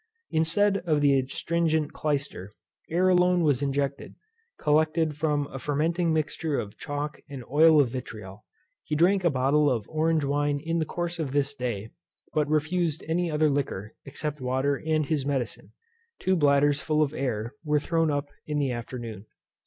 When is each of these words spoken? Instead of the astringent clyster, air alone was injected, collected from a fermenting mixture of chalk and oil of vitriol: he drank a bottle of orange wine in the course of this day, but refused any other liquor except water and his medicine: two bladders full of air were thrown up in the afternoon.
Instead 0.31 0.77
of 0.77 0.99
the 0.99 1.13
astringent 1.19 1.93
clyster, 1.93 2.55
air 2.89 3.07
alone 3.07 3.43
was 3.43 3.61
injected, 3.61 4.15
collected 4.57 5.15
from 5.15 5.45
a 5.53 5.59
fermenting 5.59 6.11
mixture 6.11 6.57
of 6.59 6.75
chalk 6.75 7.19
and 7.29 7.43
oil 7.51 7.79
of 7.79 7.89
vitriol: 7.89 8.43
he 8.83 8.95
drank 8.95 9.23
a 9.23 9.29
bottle 9.29 9.69
of 9.69 9.87
orange 9.87 10.23
wine 10.23 10.59
in 10.59 10.79
the 10.79 10.87
course 10.87 11.19
of 11.19 11.33
this 11.33 11.53
day, 11.53 11.91
but 12.33 12.49
refused 12.49 13.03
any 13.07 13.29
other 13.29 13.47
liquor 13.51 13.93
except 14.03 14.41
water 14.41 14.75
and 14.75 15.05
his 15.05 15.23
medicine: 15.23 15.71
two 16.17 16.35
bladders 16.35 16.81
full 16.81 17.03
of 17.03 17.13
air 17.13 17.53
were 17.63 17.79
thrown 17.79 18.09
up 18.09 18.29
in 18.47 18.57
the 18.57 18.71
afternoon. 18.71 19.27